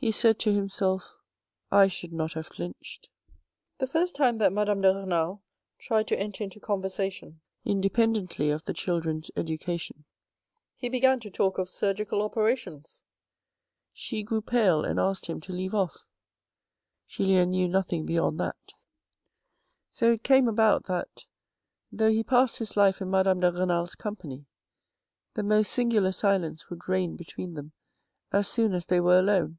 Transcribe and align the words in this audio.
He 0.00 0.12
said 0.12 0.38
to 0.38 0.52
himself." 0.54 1.16
I 1.82 1.88
should 1.88 2.12
not 2.12 2.34
have 2.34 2.46
flinched." 2.46 3.08
The 3.78 3.86
first 3.88 4.14
time 4.14 4.38
that 4.38 4.52
Madame 4.52 4.80
de 4.80 4.94
Renal 4.94 5.42
tried 5.80 6.06
to 6.06 6.18
enter 6.18 6.44
into 6.44 6.60
conversation 6.60 7.40
independently 7.64 8.48
of 8.50 8.62
the 8.64 8.72
children's 8.72 9.28
education, 9.36 10.04
he 10.76 10.88
began 10.88 11.18
to 11.18 11.32
talk 11.32 11.58
of 11.58 11.68
surgical 11.68 12.22
operations. 12.22 13.02
She 13.92 14.22
grew 14.22 14.40
pale 14.40 14.84
and 14.84 15.00
asked 15.00 15.26
him 15.26 15.40
to 15.42 15.52
leave 15.52 15.74
off. 15.74 16.06
Julien 17.08 17.50
knew 17.50 17.66
nothing 17.66 18.06
beyond 18.06 18.38
that. 18.38 18.74
So 19.90 20.12
it 20.12 20.22
came 20.22 20.46
about 20.46 20.84
that, 20.84 21.26
though 21.90 22.10
he 22.12 22.22
passed 22.22 22.58
his 22.58 22.76
life 22.76 23.00
in 23.00 23.10
Madame 23.10 23.40
de 23.40 23.50
Renal's 23.50 23.96
company, 23.96 24.46
the 25.34 25.42
most 25.42 25.72
singular 25.72 26.12
silence 26.12 26.70
would 26.70 26.88
reign 26.88 27.16
between 27.16 27.54
them 27.54 27.72
as 28.30 28.46
soon 28.46 28.72
as 28.74 28.86
they 28.86 29.00
were 29.00 29.18
alone. 29.18 29.58